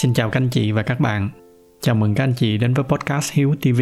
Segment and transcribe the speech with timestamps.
[0.00, 1.28] Xin chào các anh chị và các bạn.
[1.80, 3.80] Chào mừng các anh chị đến với podcast Hiếu TV.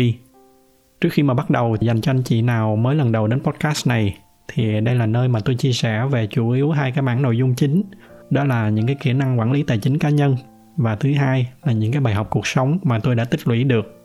[1.00, 3.86] Trước khi mà bắt đầu, dành cho anh chị nào mới lần đầu đến podcast
[3.86, 4.18] này,
[4.48, 7.36] thì đây là nơi mà tôi chia sẻ về chủ yếu hai cái mảng nội
[7.36, 7.82] dung chính
[8.30, 10.36] đó là những cái kỹ năng quản lý tài chính cá nhân
[10.76, 13.64] và thứ hai là những cái bài học cuộc sống mà tôi đã tích lũy
[13.64, 14.04] được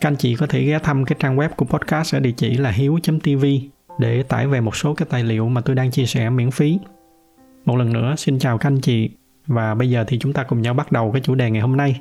[0.00, 2.56] các anh chị có thể ghé thăm cái trang web của podcast ở địa chỉ
[2.56, 3.44] là hiếu.tv
[3.98, 6.78] để tải về một số cái tài liệu mà tôi đang chia sẻ miễn phí.
[7.64, 9.10] Một lần nữa, xin chào các anh chị
[9.46, 11.76] và bây giờ thì chúng ta cùng nhau bắt đầu cái chủ đề ngày hôm
[11.76, 12.00] nay.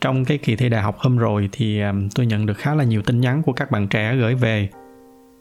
[0.00, 2.84] Trong cái kỳ thi đại học hôm rồi thì à, tôi nhận được khá là
[2.84, 4.68] nhiều tin nhắn của các bạn trẻ gửi về.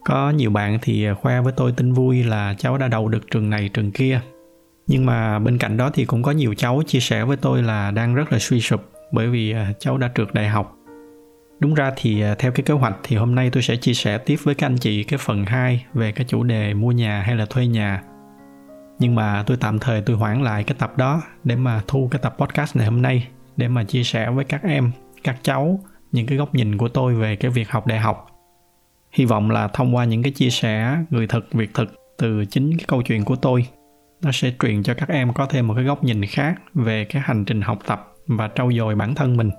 [0.05, 3.49] Có nhiều bạn thì khoe với tôi tin vui là cháu đã đậu được trường
[3.49, 4.21] này, trường kia.
[4.87, 7.91] Nhưng mà bên cạnh đó thì cũng có nhiều cháu chia sẻ với tôi là
[7.91, 10.77] đang rất là suy sụp bởi vì à, cháu đã trượt đại học
[11.63, 14.17] Đúng ra thì à, theo cái kế hoạch thì hôm nay tôi sẽ chia sẻ
[14.17, 17.35] tiếp với các anh chị cái phần 2 về cái chủ đề mua nhà hay
[17.35, 18.01] là thuê nhà.
[18.99, 22.19] Nhưng mà tôi tạm thời tôi hoãn lại cái tập đó để mà thu cái
[22.23, 23.27] tập podcast này hôm nay
[23.57, 24.91] để mà chia sẻ với các em,
[25.23, 25.79] các cháu
[26.11, 28.27] những cái góc nhìn của tôi về cái việc học đại học.
[29.11, 32.77] Hy vọng là thông qua những cái chia sẻ người thực việc thực từ chính
[32.77, 33.65] cái câu chuyện của tôi
[34.21, 37.21] nó sẽ truyền cho các em có thêm một cái góc nhìn khác về cái
[37.25, 39.49] hành trình học tập và trau dồi bản thân mình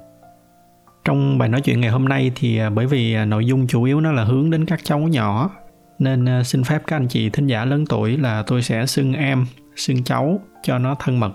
[1.05, 3.83] trong bài nói chuyện ngày hôm nay thì à, bởi vì à, nội dung chủ
[3.83, 5.51] yếu nó là hướng đến các cháu nhỏ
[5.99, 9.13] nên ờ, xin phép các anh chị thính giả lớn tuổi là tôi sẽ xưng
[9.13, 11.33] em, xưng cháu cho nó thân mật.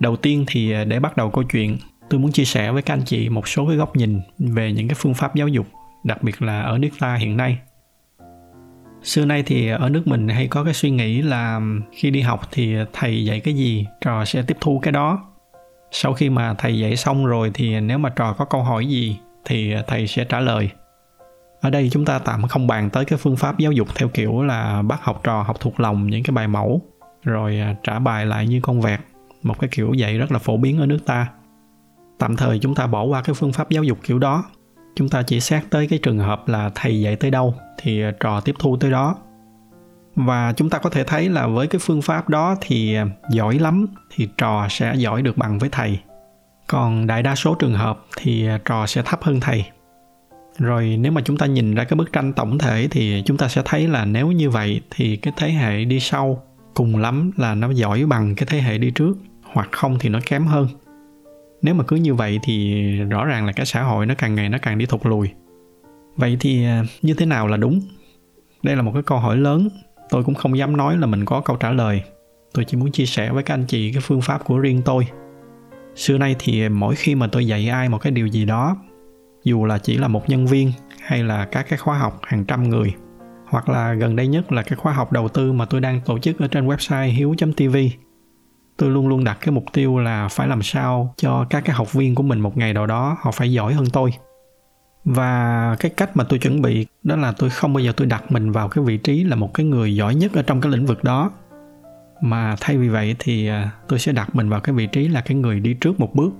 [0.00, 1.78] Đầu tiên thì ờ, để bắt đầu câu chuyện,
[2.10, 4.88] tôi muốn chia sẻ với các anh chị một số cái góc nhìn về những
[4.88, 5.66] cái phương pháp giáo dục,
[6.04, 7.58] đặc biệt là ở nước ta hiện nay.
[9.02, 11.60] Xưa nay thì ở nước mình hay có cái suy nghĩ là
[11.92, 15.24] khi đi học thì thầy dạy cái gì, trò sẽ tiếp thu cái đó.
[15.90, 19.16] Sau khi mà thầy dạy xong rồi thì nếu mà trò có câu hỏi gì
[19.44, 20.70] thì thầy sẽ trả lời
[21.64, 24.42] ở đây chúng ta tạm không bàn tới cái phương pháp giáo dục theo kiểu
[24.42, 26.82] là bắt học trò, học thuộc lòng, những cái bài mẫu,
[27.22, 29.00] rồi à, trả bài lại như con vẹt,
[29.42, 31.28] một cái kiểu dạy rất là phổ biến ở nước ta.
[32.18, 34.44] Tạm thời chúng ta bỏ qua cái phương pháp giáo dục kiểu đó.
[34.96, 38.12] Chúng ta chỉ xét tới cái trường hợp là thầy dạy tới đâu thì à,
[38.20, 39.16] trò tiếp thu tới đó.
[40.16, 43.58] Và chúng ta có thể thấy là với cái phương pháp đó thì à, giỏi
[43.58, 45.98] lắm thì trò sẽ giỏi được bằng với thầy.
[46.66, 49.64] Còn đại đa số trường hợp thì trò sẽ thấp hơn thầy
[50.58, 53.48] rồi nếu mà chúng ta nhìn ra cái bức tranh tổng thể thì chúng ta
[53.48, 56.42] sẽ thấy là nếu như vậy thì cái thế hệ đi sau
[56.74, 60.18] cùng lắm là nó giỏi bằng cái thế hệ đi trước, hoặc không thì nó
[60.26, 60.68] kém hơn.
[61.62, 64.48] Nếu mà cứ như vậy thì rõ ràng là cái xã hội nó càng ngày
[64.48, 65.30] nó càng đi thụt lùi.
[66.16, 67.80] Vậy thì à, như thế nào là đúng?
[68.62, 69.68] Đây là một cái câu hỏi lớn.
[70.10, 72.02] Tôi cũng không dám nói là mình có câu trả lời.
[72.54, 75.06] Tôi chỉ muốn chia sẻ với các anh chị cái phương pháp của riêng tôi.
[75.96, 78.76] Xưa nay thì mỗi khi mà tôi dạy ai một cái điều gì đó
[79.44, 82.68] dù là chỉ là một nhân viên hay là các cái khóa học hàng trăm
[82.68, 82.94] người,
[83.46, 86.18] hoặc là gần đây nhất là cái khóa học đầu tư mà tôi đang tổ
[86.18, 87.76] chức ở trên website hiếu.tv
[88.76, 91.92] tôi luôn luôn đặt cái mục tiêu là phải làm sao cho các cái học
[91.92, 94.10] viên của mình một ngày nào đó họ phải giỏi hơn tôi.
[95.04, 98.32] Và cái cách mà tôi chuẩn bị đó là tôi không bao giờ tôi đặt
[98.32, 100.86] mình vào cái vị trí là một cái người giỏi nhất ở trong cái lĩnh
[100.86, 101.30] vực đó.
[102.20, 105.20] Mà thay vì vậy thì à, tôi sẽ đặt mình vào cái vị trí là
[105.20, 106.30] cái người đi trước một bước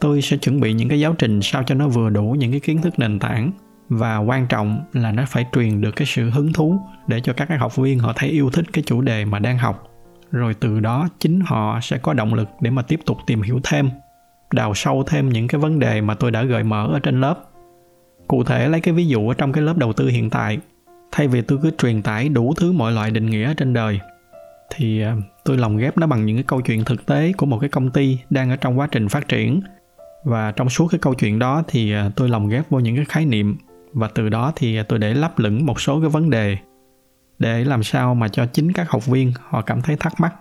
[0.00, 2.60] tôi sẽ chuẩn bị những cái giáo trình sao cho nó vừa đủ những cái
[2.60, 3.52] kiến thức nền tảng.
[3.88, 7.48] Và quan trọng là nó phải truyền được cái sự hứng thú để cho các
[7.48, 9.84] cái học viên họ thấy yêu thích cái chủ đề mà đang học.
[10.30, 13.60] Rồi từ đó chính họ sẽ có động lực để mà tiếp tục tìm hiểu
[13.64, 13.90] thêm,
[14.52, 17.44] đào sâu thêm những cái vấn đề mà tôi đã gợi mở ở trên lớp.
[18.28, 20.58] Cụ thể lấy cái ví dụ ở trong cái lớp đầu tư hiện tại.
[21.12, 24.00] Thay vì tôi cứ truyền tải đủ thứ mọi loại định nghĩa trên đời,
[24.70, 27.58] thì ờ, tôi lồng ghép nó bằng những cái câu chuyện thực tế của một
[27.58, 29.60] cái công ty đang ở trong quá trình phát triển
[30.24, 33.04] và trong suốt cái câu chuyện đó thì à, tôi lồng ghép vô những cái
[33.04, 33.56] khái niệm.
[33.92, 36.56] Và từ đó thì à, tôi để lắp lửng một số cái vấn đề
[37.38, 40.34] để làm sao mà cho chính các học viên họ cảm thấy thắc mắc.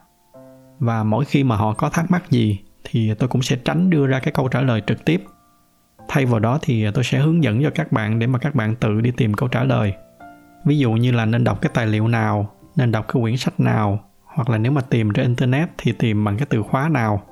[0.80, 4.08] Và mỗi khi mà họ có thắc mắc gì thì tôi cũng sẽ tránh đưa
[4.08, 5.24] ra cái câu trả lời trực tiếp.
[6.08, 8.56] Thay vào đó thì à, tôi sẽ hướng dẫn cho các bạn để mà các
[8.56, 9.94] bạn tự đi tìm câu trả lời.
[10.66, 13.60] Ví dụ như là nên đọc cái tài liệu nào, nên đọc cái quyển sách
[13.60, 17.24] nào, hoặc là nếu mà tìm trên internet thì tìm bằng cái từ khóa nào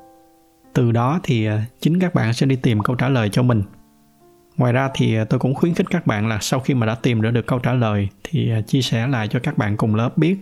[0.76, 3.64] từ đó thì à, chính các bạn sẽ đi tìm câu trả lời cho mình.
[4.58, 6.96] Ngoài ra thì à, tôi cũng khuyến khích các bạn là sau khi mà đã
[6.96, 9.96] tìm ra được câu trả lời thì à, chia sẻ lại cho các bạn cùng
[9.96, 10.38] lớp biết.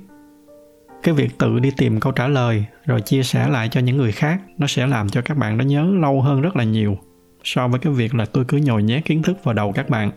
[1.04, 4.12] Cái việc tự đi tìm câu trả lời rồi chia sẻ lại cho những người
[4.12, 6.98] khác, nó sẽ làm cho các bạn nó nhớ lâu hơn rất là nhiều
[7.44, 10.12] so với cái việc là tôi cứ nhồi nhét kiến thức vào đầu các bạn.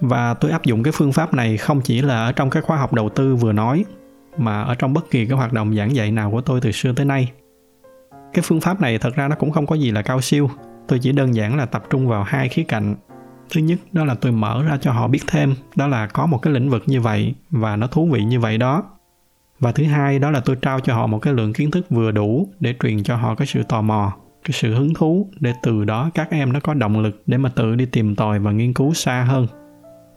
[0.00, 2.76] Và tôi áp dụng cái phương pháp này không chỉ là ở trong cái khóa
[2.76, 3.84] học đầu tư vừa nói,
[4.36, 6.92] mà ở trong bất kỳ cái hoạt động giảng dạy nào của tôi từ xưa
[6.92, 7.32] tới nay
[8.32, 10.50] cái phương pháp này thật ra nó cũng không có gì là cao siêu.
[10.88, 12.96] Tôi chỉ đơn giản là tập trung vào hai khía cạnh.
[13.50, 16.38] Thứ nhất, đó là tôi mở ra cho họ biết thêm, đó là có một
[16.38, 18.84] cái lĩnh vực như vậy và nó thú vị như vậy đó.
[19.60, 22.10] Và thứ hai, đó là tôi trao cho họ một cái lượng kiến thức vừa
[22.10, 24.12] đủ để truyền cho họ cái sự tò mò,
[24.44, 27.48] cái sự hứng thú để từ đó các em nó có động lực để mà
[27.48, 29.46] tự đi tìm tòi và nghiên cứu xa hơn.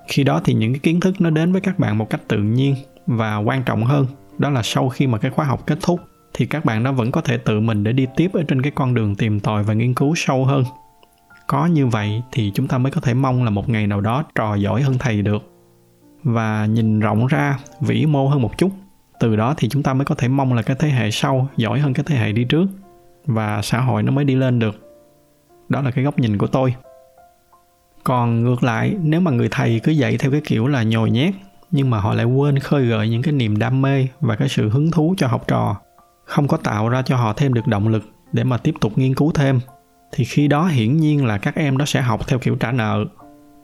[0.08, 2.38] Khi đó thì những cái kiến thức nó đến với các bạn một cách tự
[2.38, 2.76] nhiên
[3.08, 4.08] và quan trọng hơn,
[4.38, 6.00] đó là sau khi mà cái khóa học kết thúc
[6.34, 8.72] thì các bạn nó vẫn có thể tự mình để đi tiếp ở trên cái
[8.76, 10.64] con đường tìm tòi và nghiên cứu sâu hơn.
[11.48, 14.24] Có như vậy thì chúng ta mới có thể mong là một ngày nào đó
[14.36, 15.50] trò giỏi hơn thầy được.
[16.24, 18.70] Và nhìn rộng ra, vĩ mô hơn một chút,
[19.20, 21.80] từ đó thì chúng ta mới có thể mong là cái thế hệ sau giỏi
[21.80, 22.66] hơn cái thế hệ đi trước
[23.26, 24.76] và xã hội nó mới đi lên được.
[25.70, 26.76] Đó là cái góc nhìn của tôi.
[28.04, 31.34] Còn ngược lại, nếu mà người thầy cứ dạy theo cái kiểu là nhồi nhét,
[31.72, 34.70] nhưng mà họ lại quên khơi gợi những cái niềm đam mê và cái sự
[34.70, 35.76] hứng thú cho học trò
[36.26, 39.16] không có tạo ra cho họ thêm được động lực để mà tiếp tục nghiên
[39.16, 39.60] cứu thêm,
[40.12, 43.06] thì khi đó hiển nhiên là các em đó sẽ học theo kiểu trả nợ.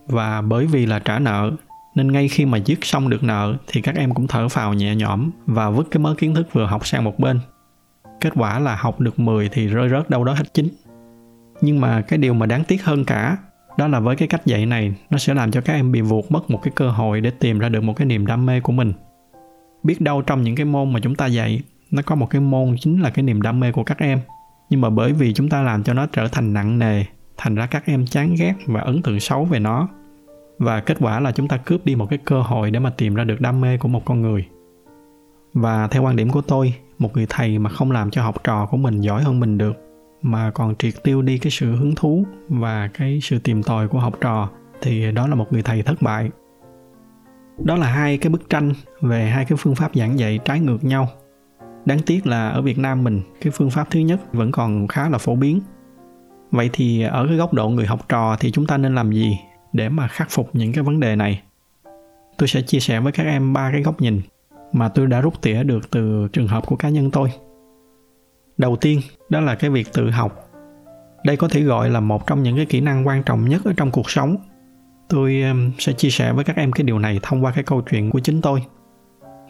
[0.07, 1.51] Và bởi vì là trả nợ,
[1.95, 4.95] nên ngay khi mà dứt xong được nợ thì các em cũng thở phào nhẹ
[4.95, 7.39] nhõm và vứt cái mớ kiến thức vừa học sang một bên.
[8.21, 10.67] Kết quả là học được 10 thì rơi rớt đâu đó hết chín.
[11.61, 13.37] Nhưng mà cái điều mà đáng tiếc hơn cả,
[13.77, 16.25] đó là với cái cách dạy này, nó sẽ làm cho các em bị vụt
[16.29, 18.71] mất một cái cơ hội để tìm ra được một cái niềm đam mê của
[18.71, 18.93] mình.
[19.83, 22.75] Biết đâu trong những cái môn mà chúng ta dạy nó có một cái môn
[22.79, 24.19] chính là cái niềm đam mê của các em.
[24.69, 27.03] Nhưng mà bởi vì chúng ta làm cho nó trở thành nặng nề,
[27.37, 29.87] thành ra các em chán ghét và ấn tượng xấu về nó.
[30.57, 33.15] Và kết quả là chúng ta cướp đi một cái cơ hội để mà tìm
[33.15, 34.45] ra được đam mê của một con người.
[35.53, 38.65] Và theo quan điểm của tôi, một người thầy mà không làm cho học trò
[38.65, 39.73] của mình giỏi hơn mình được,
[40.21, 43.99] mà còn triệt tiêu đi cái sự hứng thú và cái sự tìm tòi của
[43.99, 44.49] học trò,
[44.81, 46.29] thì đó là một người thầy thất bại.
[47.63, 50.83] Đó là hai cái bức tranh về hai cái phương pháp giảng dạy trái ngược
[50.83, 51.07] nhau
[51.89, 55.09] đáng tiếc là ở việt nam mình, cái phương pháp thứ nhất vẫn còn khá
[55.09, 55.61] là phổ biến.
[56.51, 59.37] Vậy thì ở cái góc độ người học trò thì chúng ta nên làm gì
[59.73, 61.41] để mà khắc phục những cái vấn đề này?
[62.37, 64.21] Tôi sẽ chia sẻ với các em ba cái góc nhìn
[64.73, 67.31] mà tôi đã rút tỉa được từ trường hợp của cá nhân tôi.
[68.57, 70.49] Đầu tiên, đó là cái việc tự học.
[71.25, 73.73] Đây có thể gọi là một trong những cái kỹ năng quan trọng nhất ở
[73.77, 74.35] trong cuộc sống.
[75.09, 75.43] Tôi
[75.79, 78.19] sẽ chia sẻ với các em cái điều này thông qua cái câu chuyện của
[78.19, 78.63] chính tôi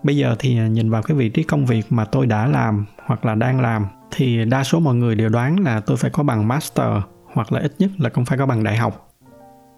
[0.03, 3.25] bây giờ thì nhìn vào cái vị trí công việc mà tôi đã làm hoặc
[3.25, 6.47] là đang làm, thì đa số mọi người đều đoán là tôi phải có bằng
[6.47, 6.87] master
[7.33, 9.15] hoặc là ít nhất là cũng phải có bằng đại học.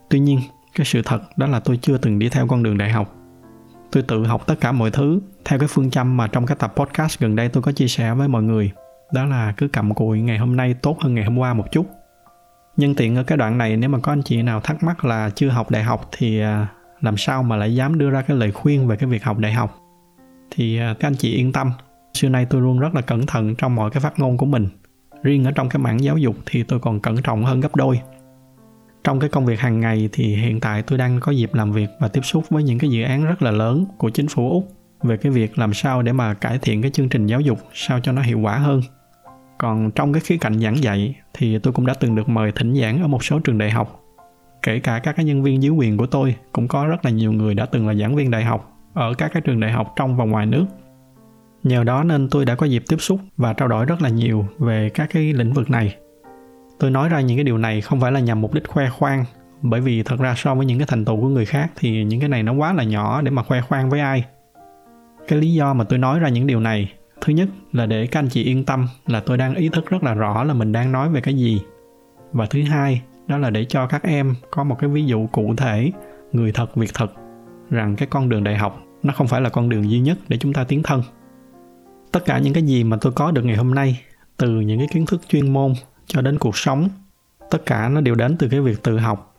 [0.09, 0.39] Tuy nhiên,
[0.75, 3.15] cái sự thật đó là tôi chưa từng đi theo con đường đại học.
[3.91, 6.73] Tôi tự học tất cả mọi thứ theo cái phương châm mà trong các tập
[6.75, 8.71] podcast gần đây tôi có chia sẻ với mọi người,
[9.13, 11.85] đó là cứ cầm cùi ngày hôm nay tốt hơn ngày hôm qua một chút.
[12.77, 15.29] Nhân tiện ở cái đoạn này, nếu mà có anh chị nào thắc mắc là
[15.29, 16.67] chưa học đại học thì à,
[17.01, 19.53] làm sao mà lại dám đưa ra cái lời khuyên về cái việc học đại
[19.53, 19.80] học?
[20.51, 21.71] Thì à, các anh chị yên tâm.
[22.13, 24.67] Xưa nay tôi luôn rất là cẩn thận trong mọi cái phát ngôn của mình.
[25.23, 27.99] Riêng ở trong cái mảng giáo dục thì tôi còn cẩn trọng hơn gấp đôi.
[29.03, 31.89] Trong cái công việc hàng ngày thì hiện tại tôi đang có dịp làm việc
[31.99, 34.73] và tiếp xúc với những cái dự án rất là lớn của chính phủ úc
[35.03, 37.99] về cái việc làm sao để mà cải thiện cái chương trình giáo dục sao
[37.99, 38.81] cho nó hiệu quả hơn.
[39.57, 42.75] Còn trong cái khía cạnh giảng dạy thì tôi cũng đã từng được mời thỉnh
[42.81, 43.99] giảng ở một số trường đại học.
[44.61, 47.31] Kể cả các cái nhân viên dưới quyền của tôi cũng có rất là nhiều
[47.31, 50.17] người đã từng là giảng viên đại học ở các cái trường đại học trong
[50.17, 50.65] và ngoài nước.
[51.63, 54.45] Nhờ đó nên tôi đã có dịp tiếp xúc và trao đổi rất là nhiều
[54.57, 55.95] về các cái lĩnh vực này.
[56.79, 59.25] Tôi nói ra những cái điều này không phải là nhằm mục đích khoe khoang,
[59.61, 62.19] bởi vì thật ra so với những cái thành tựu của người khác thì những
[62.19, 64.25] cái này nó quá là nhỏ để mà khoe khoang với ai.
[65.27, 68.19] Cái lý do mà tôi nói ra những điều này, thứ nhất là để các
[68.19, 70.91] anh chị yên tâm là tôi đang ý thức rất là rõ là mình đang
[70.91, 71.61] nói về cái gì.
[72.31, 75.53] Và thứ hai đó là để cho các em có một cái ví dụ cụ
[75.57, 75.91] thể,
[76.31, 77.13] người thật, việc thật
[77.71, 80.37] rằng cái con đường đại học nó không phải là con đường duy nhất để
[80.37, 81.03] chúng ta tiến thân.
[82.11, 84.01] Tất cả những cái gì mà tôi có được ngày hôm nay,
[84.37, 85.73] từ những cái kiến thức chuyên môn
[86.05, 86.89] cho đến cuộc sống,
[87.49, 89.35] tất cả nó đều đến từ cái việc tự học.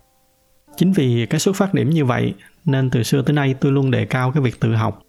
[0.77, 2.35] Chính vì cái xuất phát điểm như vậy,
[2.65, 5.03] nên từ xưa tới nay tôi luôn đề cao cái việc tự học.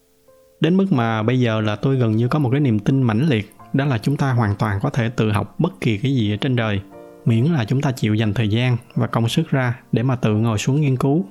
[0.59, 3.29] Đến mức mà bây giờ là tôi gần như có một cái niềm tin mãnh
[3.29, 6.33] liệt, đó là chúng ta hoàn toàn có thể tự học bất kỳ cái gì
[6.33, 6.81] ở trên đời,
[7.25, 10.35] miễn là chúng ta chịu dành thời gian và công sức ra để mà tự
[10.35, 11.25] ngồi xuống nghiên cứu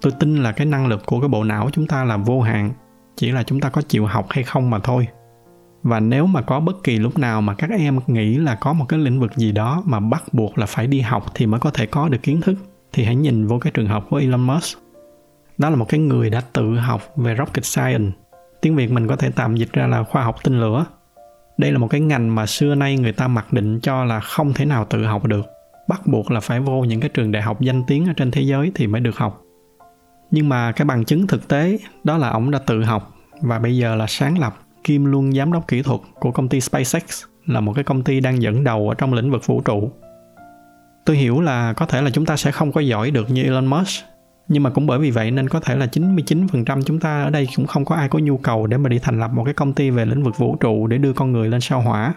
[0.00, 2.70] tôi tin là cái năng lực của cái bộ não chúng ta là vô hạn,
[3.16, 5.06] chỉ là chúng ta có chịu học hay không mà thôi.
[5.82, 8.84] Và nếu mà có bất kỳ lúc nào mà các em nghĩ là có một
[8.88, 11.70] cái lĩnh vực gì đó mà bắt buộc là phải đi học thì mới có
[11.70, 12.54] thể có được kiến thức,
[12.92, 14.78] thì hãy nhìn vô cái trường hợp của Elon Musk.
[15.58, 18.10] Đó là một cái người đã tự học về rocket science.
[18.60, 20.86] Tiếng việt mình có thể tạm dịch ra là khoa học tên lửa.
[21.58, 24.52] Đây là một cái ngành mà xưa nay người ta mặc định cho là không
[24.52, 25.46] thể nào tự học được.
[25.88, 28.42] Bắt buộc là phải vô những cái trường đại học danh tiếng ở trên thế
[28.42, 29.42] giới thì mới được học
[30.30, 33.14] nhưng mà cái bằng chứng thực tế, đó là ông đã tự học.
[33.40, 36.60] Và bây giờ là sáng lập kim luôn giám đốc kỹ thuật của công ty
[36.60, 39.90] SpaceX, là một cái công ty đang dẫn đầu ở trong lĩnh vực vũ trụ.
[41.06, 43.66] Tôi hiểu là có thể là chúng ta sẽ không có giỏi được như Elon
[43.66, 44.04] Musk,
[44.48, 47.48] nhưng mà cũng bởi vì vậy nên có thể là 99% chúng ta ở đây
[47.56, 49.72] cũng không có ai có nhu cầu để mà đi thành lập một cái công
[49.72, 52.14] ty về lĩnh vực vũ trụ để đưa con người lên sao hỏa.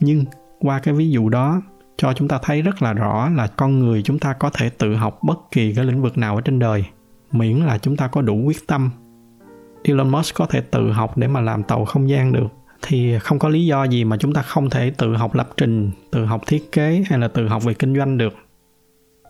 [0.00, 0.24] Nhưng
[0.60, 1.62] qua cái ví dụ đó,
[1.96, 4.94] cho chúng ta thấy rất là rõ là con người chúng ta có thể tự
[4.94, 6.84] học bất kỳ cái lĩnh vực nào ở trên đời
[7.34, 8.90] miễn là chúng ta có đủ quyết tâm
[9.82, 12.48] Elon Musk có thể tự học để mà làm tàu không gian được
[12.82, 15.90] thì không có lý do gì mà chúng ta không thể tự học lập trình,
[16.10, 18.34] tự học thiết kế hay là tự học về kinh doanh được.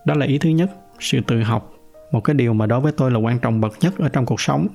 [0.05, 1.73] Đó là ý thứ nhất, sự tự học,
[2.11, 4.41] một cái điều mà đối với tôi là quan trọng bậc nhất ở trong cuộc
[4.41, 4.67] sống.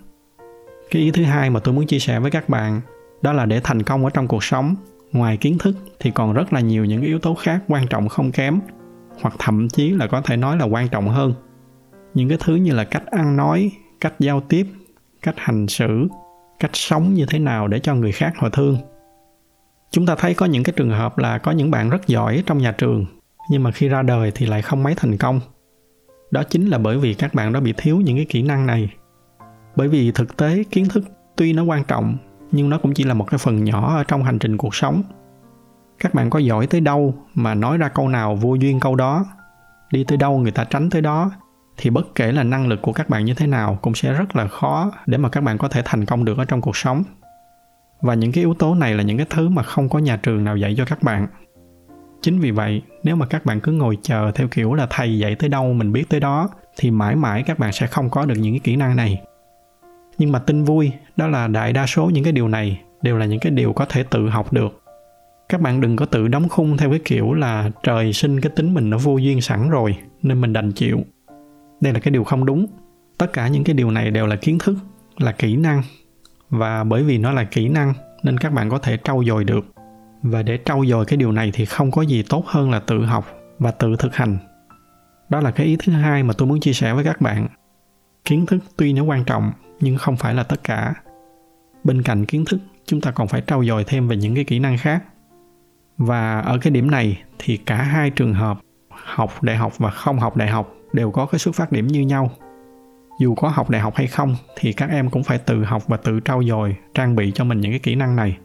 [0.90, 2.80] Cái ý thứ hai mà tôi muốn chia sẻ với các bạn,
[3.22, 4.74] đó là để thành công ở trong cuộc sống,
[5.12, 8.32] ngoài kiến thức thì còn rất là nhiều những yếu tố khác quan trọng không
[8.32, 8.60] kém,
[9.20, 11.34] hoặc thậm chí là có thể nói là quan trọng hơn.
[12.14, 14.66] Những cái thứ như là cách ăn nói, cách giao tiếp,
[15.22, 16.08] cách hành xử
[16.60, 18.78] cách sống như thế nào để cho người khác họ thương.
[19.90, 22.58] Chúng ta thấy có những cái trường hợp là có những bạn rất giỏi trong
[22.58, 23.06] nhà trường
[23.50, 25.40] nhưng mà khi ra đời thì lại không mấy thành công.
[26.30, 28.90] Đó chính là bởi vì các bạn đó bị thiếu những cái kỹ năng này.
[29.76, 31.04] Bởi vì thực tế kiến thức
[31.36, 32.16] tuy nó quan trọng
[32.52, 35.02] nhưng nó cũng chỉ là một cái phần nhỏ ở trong hành trình cuộc sống.
[35.98, 39.24] Các bạn có giỏi tới đâu mà nói ra câu nào vô duyên câu đó
[39.92, 41.30] đi tới đâu người ta tránh tới đó
[41.82, 44.36] thì bất kể là năng lực của các bạn như thế nào cũng sẽ rất
[44.36, 47.02] là khó để mà các bạn có thể thành công được ở trong cuộc sống.
[48.00, 50.44] Và những cái yếu tố này là những cái thứ mà không có nhà trường
[50.44, 51.26] nào dạy cho các bạn.
[52.22, 55.34] Chính vì vậy, nếu mà các bạn cứ ngồi chờ theo kiểu là thầy dạy
[55.34, 58.34] tới đâu mình biết tới đó, thì mãi mãi các bạn sẽ không có được
[58.38, 59.20] những cái kỹ năng này.
[60.18, 63.26] Nhưng mà tin vui, đó là đại đa số những cái điều này đều là
[63.26, 64.82] những cái điều có thể tự học được.
[65.48, 68.74] Các bạn đừng có tự đóng khung theo cái kiểu là trời sinh cái tính
[68.74, 71.00] mình nó vô duyên sẵn rồi, nên mình đành chịu
[71.80, 72.66] đây là cái điều không đúng.
[73.18, 74.76] Tất cả những cái điều này đều là kiến thức,
[75.18, 75.82] là kỹ năng.
[76.50, 79.64] Và bởi vì nó là kỹ năng, nên các bạn có thể trau dồi được.
[80.22, 83.04] Và để trau dồi cái điều này thì không có gì tốt hơn là tự
[83.04, 83.26] học
[83.58, 84.38] và tự thực hành.
[85.28, 87.48] Đó là cái ý thứ hai mà tôi muốn chia sẻ với các bạn.
[88.24, 90.94] Kiến thức tuy nó quan trọng, nhưng không phải là tất cả.
[91.84, 94.58] Bên cạnh kiến thức, chúng ta còn phải trau dồi thêm về những cái kỹ
[94.58, 95.04] năng khác.
[95.98, 98.58] Và ở cái điểm này thì cả hai trường hợp,
[98.90, 102.00] học đại học và không học đại học đều có cái xuất phát điểm như
[102.00, 102.30] nhau.
[103.20, 105.96] Dù có học đại học hay không, thì các em cũng phải tự học và
[105.96, 108.38] tự trau dồi, trang bị cho mình những cái kỹ năng này.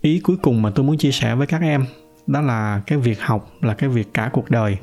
[0.00, 1.84] Ý cuối cùng mà tôi muốn chia sẻ với các em,
[2.26, 4.78] đó là cái việc học là cái việc cả cuộc đời.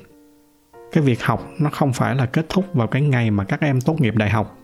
[0.92, 3.82] Cái việc học nó không phải là kết thúc vào cái ngày mà các em
[3.82, 4.58] tốt nghiệp đại học.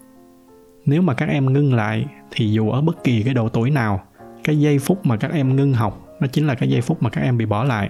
[0.85, 4.03] Nếu mà các em ngưng lại, thì dù ở bất kỳ cái độ tuổi nào,
[4.43, 7.09] cái giây phút mà các em ngưng học, nó chính là cái giây phút mà
[7.09, 7.89] các em bị bỏ lại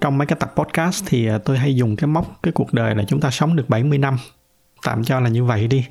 [0.00, 2.94] trong mấy cái tập podcast thì à, tôi hay dùng cái mốc cái cuộc đời
[2.94, 4.16] là chúng ta sống được 70 năm.
[4.84, 5.86] Tạm cho là như vậy đi.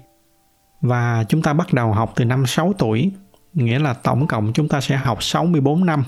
[0.82, 3.12] Và chúng ta bắt đầu học từ năm 6 tuổi,
[3.54, 6.04] nghĩa là tổng cộng chúng ta sẽ học 64 năm.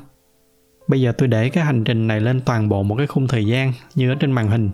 [0.88, 3.46] Bây giờ tôi để cái hành trình này lên toàn bộ một cái khung thời
[3.46, 4.70] gian như ở trên màn hình.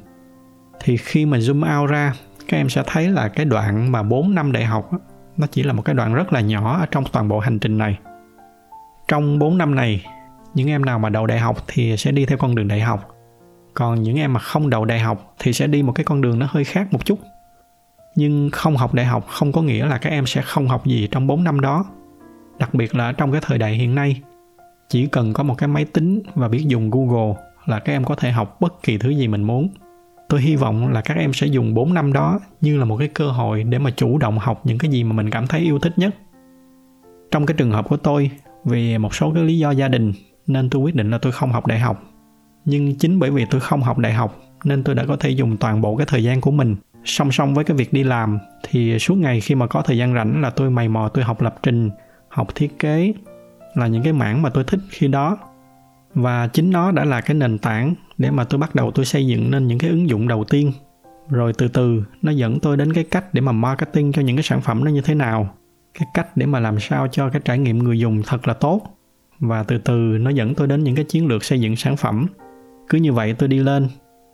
[0.83, 2.13] Thì khi mà zoom out ra,
[2.47, 4.89] các em sẽ thấy là cái đoạn mà 4 năm đại học
[5.37, 7.77] nó chỉ là một cái đoạn rất là nhỏ ở trong toàn bộ hành trình
[7.77, 7.99] này.
[9.07, 10.05] Trong 4 năm này,
[10.53, 13.14] những em nào mà đậu đại học thì sẽ đi theo con đường đại học
[13.75, 16.39] còn những em mà không đậu đại học thì sẽ đi một cái con đường
[16.39, 17.19] nó hơi khác một chút.
[18.15, 21.07] Nhưng không học đại học không có nghĩa là các em sẽ không học gì
[21.11, 21.85] trong 4 năm đó.
[22.59, 24.21] Đặc biệt là trong cái thời đại hiện nay,
[24.89, 27.33] chỉ cần có một cái máy tính và biết dùng google
[27.65, 29.69] là các em có thể học bất kỳ thứ gì mình muốn.
[30.29, 33.07] Tôi hy vọng là các em sẽ dùng 4 năm đó như là một cái
[33.07, 35.79] cơ hội để mà chủ động học những cái gì mà mình cảm thấy yêu
[35.79, 36.15] thích nhất.
[37.31, 38.31] Trong cái trường hợp của tôi,
[38.65, 40.13] vì một số cái lý do gia đình,
[40.47, 42.14] nên tôi quyết định là tôi không học đại học
[42.65, 45.57] nhưng chính bởi vì tôi không học đại học, nên tôi đã có thể dùng
[45.57, 46.75] toàn bộ cái thời gian của mình.
[47.05, 50.13] Song song với cái việc đi làm, thì suốt ngày khi mà có thời gian
[50.13, 51.89] rảnh là tôi mày mò, tôi học lập trình,
[52.29, 53.13] học thiết kế
[53.75, 55.37] là những cái mảng mà tôi thích khi đó.
[56.13, 59.27] Và chính nó đã là cái nền tảng để mà tôi bắt đầu tôi xây
[59.27, 60.71] dựng nên những cái ứng dụng đầu tiên.
[61.29, 64.43] Rồi từ từ, nó dẫn tôi đến cái cách để mà marketing cho những cái
[64.43, 65.49] sản phẩm nó như thế nào,
[65.99, 68.81] cái cách để mà làm sao cho cái trải nghiệm người dùng thật là tốt.
[69.39, 72.27] Và từ từ, nó dẫn tôi đến những cái chiến lược xây dựng sản phẩm
[72.89, 73.87] cứ như vậy tôi đi lên.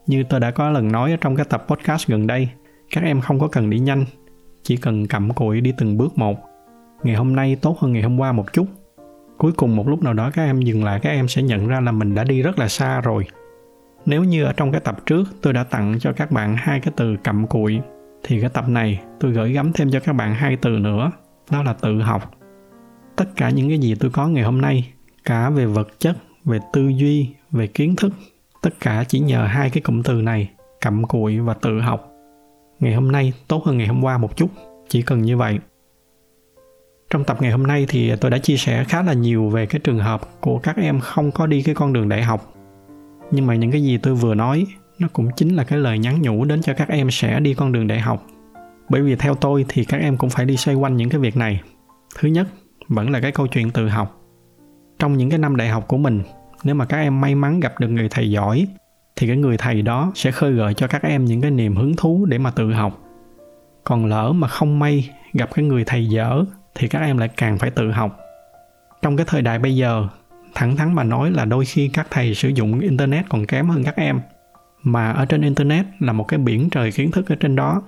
[0.08, 2.50] Như tôi đã có lần nói ở trong cái tập podcast gần đây,
[2.92, 4.06] các em không có cần đi nhanh.
[4.64, 6.40] Chỉ cần cặm cụi đi từng bước một.
[7.04, 8.66] Ngày hôm nay tốt hơn ngày hôm qua một chút.
[9.38, 11.80] Cuối cùng một lúc nào đó các em dừng lại, các em sẽ nhận ra
[11.80, 13.26] là mình đã đi rất là xa rồi.
[14.06, 16.94] Nếu như ở trong cái tập trước, tôi đã tặng cho các bạn hai cái
[16.98, 17.80] từ cặm cụi,
[18.24, 21.12] thì cái tập này tôi gửi gắm thêm cho các bạn hai từ nữa.
[21.52, 22.32] Đó là tự học.
[23.16, 24.94] Tất cả những cái gì tôi có ngày hôm nay,
[25.26, 28.14] cả về vật chất, về tư duy, về kiến thức
[28.62, 30.50] tất cả chỉ nhờ hai cái cụm từ này,
[30.82, 32.12] cặm cụi và tự học.
[32.80, 34.48] Ngày hôm nay tốt hơn ngày hôm qua một chút,
[34.90, 35.60] chỉ cần như vậy.
[37.10, 39.82] Trong tập ngày hôm nay thì tôi đã chia sẻ khá là nhiều về cái
[39.84, 42.54] trường hợp của các em không có đi cái con đường đại học.
[43.32, 44.66] Nhưng mà những cái gì tôi vừa nói,
[45.00, 47.72] nó cũng chính là cái lời nhắn nhủ đến cho các em sẽ đi con
[47.72, 48.26] đường đại học.
[48.90, 51.38] Bởi vì theo tôi thì các em cũng phải đi xoay quanh những cái việc
[51.38, 51.62] này.
[52.16, 52.48] Thứ nhất,
[52.88, 54.22] vẫn là cái câu chuyện tự học.
[55.00, 56.22] Trong những cái năm đại học của mình
[56.64, 58.68] nếu mà các em may mắn gặp được người thầy giỏi,
[59.16, 61.96] thì cái người thầy đó sẽ khơi gợi cho các em những cái niềm hứng
[61.96, 63.02] thú để mà tự học.
[63.84, 66.44] Còn lỡ mà không may gặp cái người thầy dở,
[66.76, 68.20] thì các em lại càng phải tự học.
[69.02, 70.08] Trong cái thời đại bây giờ,
[70.54, 73.84] thẳng thắn mà nói là đôi khi các thầy sử dụng internet còn kém hơn
[73.84, 74.22] các em.
[74.84, 77.82] Mà ở trên internet là một cái biển trời kiến thức ở trên đó.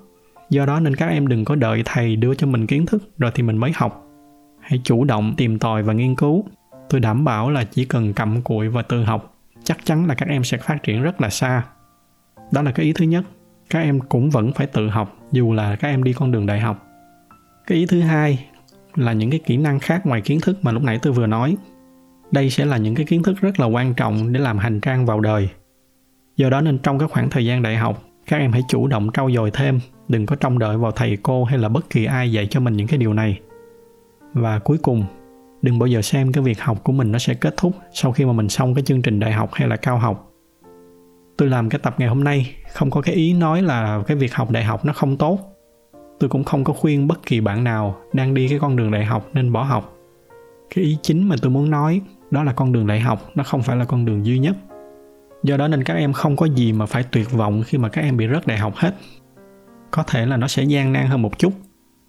[0.50, 3.32] Do đó nên các em đừng có đợi thầy đưa cho mình kiến thức rồi
[3.36, 4.06] thì mình mới học.
[4.60, 6.46] Hãy chủ động tìm tòi và nghiên cứu
[6.94, 10.30] tôi đảm bảo là chỉ cần cầm cụi và tự học, chắc chắn là các
[10.30, 11.64] em sẽ phát triển rất là xa.
[12.52, 13.24] Đó là cái ý thứ nhất.
[13.70, 16.60] Các em cũng vẫn phải tự học, dù là các em đi con đường đại
[16.60, 16.88] học.
[17.68, 18.46] Cái ý thứ hai
[18.96, 21.58] là những cái kỹ năng khác ngoài kiến thức mà lúc nãy tôi vừa nói.
[22.32, 25.06] Đây sẽ là những cái kiến thức rất là quan trọng để làm hành trang
[25.06, 25.50] vào đời.
[26.36, 29.10] Do đó nên trong các khoảng thời gian đại học, các em hãy chủ động
[29.14, 32.32] trau dồi thêm, đừng có trông đợi vào thầy cô hay là bất kỳ ai
[32.32, 33.40] dạy cho mình những cái điều này.
[34.34, 35.06] Và cuối cùng
[35.64, 38.26] đừng bao giờ xem cái việc học của mình nó sẽ kết thúc sau khi
[38.26, 40.32] mà mình xong cái chương trình đại học hay là cao học.
[41.38, 44.34] Tôi làm cái tập ngày hôm nay, không có cái ý nói là cái việc
[44.34, 45.40] học đại học nó không tốt.
[46.20, 49.06] Tôi cũng không có khuyên bất kỳ bạn nào đang đi cái con đường đại
[49.06, 49.94] học nên bỏ học.
[50.76, 52.02] Cái ý chính mà tôi muốn nói
[52.32, 54.56] đó là con đường đại học nó không phải là con đường duy nhất.
[55.44, 58.02] Do đó nên các em không có gì mà phải tuyệt vọng khi mà các
[58.02, 58.96] em bị rớt đại học hết.
[59.92, 61.54] Có thể là nó sẽ gian nan hơn một chút.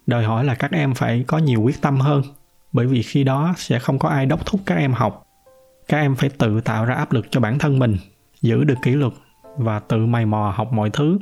[0.05, 2.21] Đòi hỏi là các em phải có nhiều quyết tâm hơn
[2.75, 5.27] bởi vì khi đó sẽ không có ai đốc thúc các em học.
[5.87, 7.97] Các em phải tự tạo ra áp lực cho bản thân mình,
[8.41, 9.13] giữ được kỷ luật
[9.57, 11.19] và tự mày mò học mọi thứ.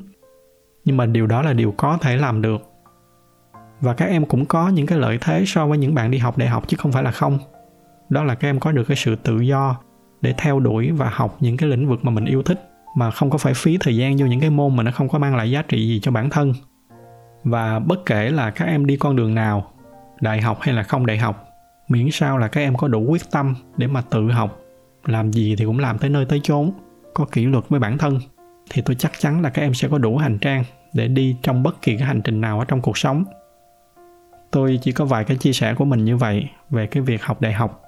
[0.85, 2.61] Nhưng mà điều đó là điều có thể làm được.
[3.81, 6.37] Và các em cũng có những cái lợi thế so với những bạn đi học
[6.37, 7.39] đại học chứ không phải là không.
[8.09, 9.75] Đó là các em có được cái sự tự do
[10.21, 13.29] để theo đuổi và học những cái lĩnh vực mà mình yêu thích, mà không
[13.29, 15.51] có phải phí thời gian vô những cái môn mà nó không có mang lại
[15.51, 16.53] giá trị gì cho bản thân.
[17.43, 19.72] Và bất kể là các em đi con đường nào
[20.21, 21.49] đại học hay là không đại học?
[21.87, 24.59] Miễn sao là các em có đủ quyết tâm để mà tự học.
[25.05, 26.71] Làm gì thì cũng làm tới nơi tới chốn.
[27.13, 28.19] Có kỷ luật với bản thân,
[28.69, 31.63] thì tôi chắc chắn là các em sẽ có đủ hành trang để đi trong
[31.63, 33.23] bất kỳ cái hành trình nào ở trong cuộc sống.
[34.51, 37.41] Tôi chỉ có vài cái chia sẻ của mình như vậy về cái việc học
[37.41, 37.83] đại học.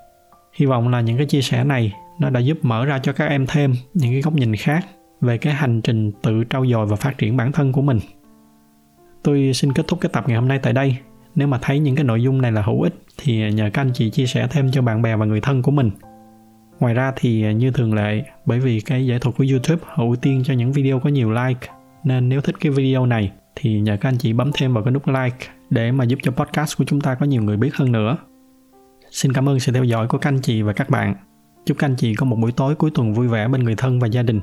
[0.53, 3.25] Hy vọng là những cái chia sẻ này nó đã giúp mở ra cho các
[3.25, 4.85] em thêm những cái góc nhìn khác
[5.21, 7.99] về cái hành trình tự trau dồi và phát triển bản thân của mình.
[9.23, 10.97] Tôi xin kết thúc cái tập ngày hôm nay tại đây
[11.35, 13.91] nếu mà thấy những cái nội dung này là hữu ích, thì nhờ các anh
[13.93, 15.91] chị chia sẻ thêm cho bạn bè và người thân của mình.
[16.79, 20.43] Ngoài ra thì như thường lệ, bởi vì cái giải thuật của youtube ưu tiên
[20.45, 21.67] cho những video có nhiều like,
[22.03, 24.91] nên nếu thích cái video này thì nhờ các anh chị bấm thêm vào cái
[24.91, 27.91] nút like để mà giúp cho podcast của chúng ta có nhiều người biết hơn
[27.91, 28.17] nữa.
[29.11, 31.15] Xin cảm ơn sự theo dõi của các anh chị và các bạn.
[31.65, 33.99] Chúc các anh chị có một buổi tối cuối tuần vui vẻ bên người thân
[33.99, 34.39] và gia đình.